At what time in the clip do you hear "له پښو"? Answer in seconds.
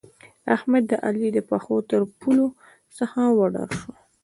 1.35-1.75